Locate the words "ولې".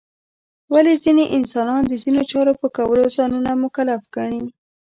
0.73-0.93